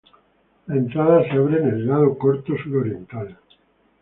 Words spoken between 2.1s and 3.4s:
corto suroriental.